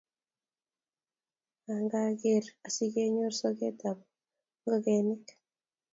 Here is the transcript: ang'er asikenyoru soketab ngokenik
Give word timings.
ang'er 1.73 2.45
asikenyoru 2.67 3.33
soketab 3.39 3.97
ngokenik 4.63 5.25